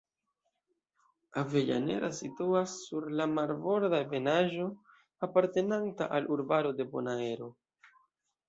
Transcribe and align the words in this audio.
Avellaneda 1.41 2.09
situas 2.19 2.73
sur 2.87 3.07
la 3.19 3.27
marborda 3.35 4.01
ebenaĵo 4.07 4.65
apartenanta 5.29 6.09
al 6.19 6.31
urbaro 6.39 6.77
de 6.81 6.89
Bonaero. 6.97 7.53